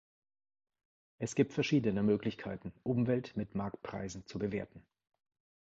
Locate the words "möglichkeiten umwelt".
2.01-3.37